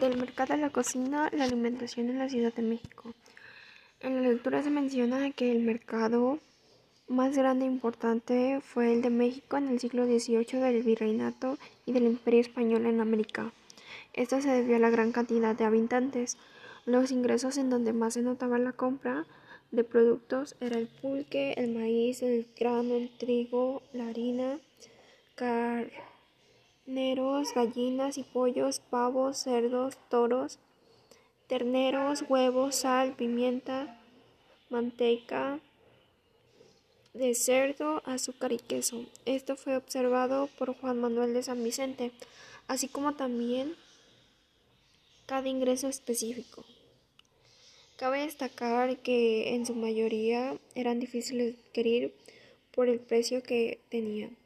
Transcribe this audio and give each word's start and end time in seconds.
Del 0.00 0.16
mercado 0.18 0.54
a 0.54 0.56
la 0.56 0.70
cocina, 0.70 1.30
la 1.32 1.44
alimentación 1.44 2.10
en 2.10 2.18
la 2.18 2.28
Ciudad 2.28 2.52
de 2.52 2.62
México. 2.62 3.14
En 4.00 4.16
la 4.16 4.28
lectura 4.28 4.60
se 4.60 4.70
menciona 4.70 5.30
que 5.30 5.52
el 5.52 5.60
mercado 5.60 6.40
más 7.06 7.36
grande 7.36 7.64
e 7.64 7.68
importante 7.68 8.60
fue 8.60 8.92
el 8.92 9.02
de 9.02 9.10
México 9.10 9.56
en 9.56 9.68
el 9.68 9.78
siglo 9.78 10.04
XVIII 10.04 10.58
del 10.58 10.82
virreinato 10.82 11.58
y 11.86 11.92
del 11.92 12.06
imperio 12.06 12.40
español 12.40 12.86
en 12.86 13.00
América. 13.00 13.52
Esto 14.14 14.40
se 14.40 14.50
debió 14.50 14.76
a 14.76 14.80
la 14.80 14.90
gran 14.90 15.12
cantidad 15.12 15.54
de 15.54 15.64
habitantes. 15.64 16.38
Los 16.86 17.12
ingresos 17.12 17.56
en 17.56 17.70
donde 17.70 17.92
más 17.92 18.14
se 18.14 18.22
notaba 18.22 18.58
la 18.58 18.72
compra 18.72 19.26
de 19.70 19.84
productos 19.84 20.56
era 20.60 20.76
el 20.76 20.88
pulque, 20.88 21.54
el 21.56 21.72
maíz, 21.72 22.20
el 22.22 22.48
grano, 22.58 22.96
el 22.96 23.16
trigo, 23.16 23.82
la 23.92 24.08
harina, 24.08 24.58
car 25.36 25.88
carneros, 26.84 27.54
gallinas 27.54 28.18
y 28.18 28.24
pollos, 28.24 28.80
pavos, 28.80 29.38
cerdos, 29.38 29.96
toros, 30.10 30.58
terneros, 31.46 32.24
huevos, 32.28 32.74
sal, 32.76 33.14
pimienta, 33.16 33.98
manteca 34.68 35.60
de 37.14 37.34
cerdo, 37.34 38.02
azúcar 38.04 38.52
y 38.52 38.58
queso. 38.58 39.06
Esto 39.24 39.56
fue 39.56 39.76
observado 39.76 40.48
por 40.58 40.76
Juan 40.78 41.00
Manuel 41.00 41.32
de 41.32 41.42
San 41.42 41.62
Vicente, 41.62 42.12
así 42.66 42.88
como 42.88 43.14
también 43.14 43.76
cada 45.26 45.48
ingreso 45.48 45.88
específico. 45.88 46.64
Cabe 47.96 48.22
destacar 48.22 48.98
que 48.98 49.54
en 49.54 49.64
su 49.64 49.74
mayoría 49.74 50.58
eran 50.74 50.98
difíciles 50.98 51.54
de 51.54 51.60
adquirir 51.60 52.14
por 52.72 52.88
el 52.88 52.98
precio 52.98 53.42
que 53.42 53.80
tenían. 53.88 54.36